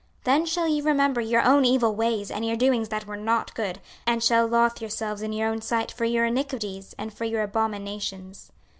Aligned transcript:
26:036:031 0.21 0.23
Then 0.23 0.45
shall 0.47 0.67
ye 0.67 0.81
remember 0.81 1.21
your 1.21 1.41
own 1.43 1.63
evil 1.63 1.93
ways, 1.93 2.31
and 2.31 2.43
your 2.43 2.55
doings 2.55 2.89
that 2.89 3.05
were 3.05 3.15
not 3.17 3.53
good, 3.53 3.79
and 4.07 4.23
shall 4.23 4.47
lothe 4.47 4.81
yourselves 4.81 5.21
in 5.21 5.31
your 5.31 5.47
own 5.47 5.61
sight 5.61 5.91
for 5.91 6.05
your 6.05 6.25
iniquities 6.25 6.95
and 6.97 7.13
for 7.13 7.25
your 7.25 7.43
abominations. 7.43 8.51